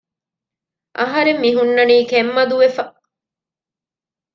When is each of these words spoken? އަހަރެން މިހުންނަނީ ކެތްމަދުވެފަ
އަހަރެން 0.99 1.39
މިހުންނަނީ 1.43 1.95
ކެތްމަދުވެފަ 2.11 2.83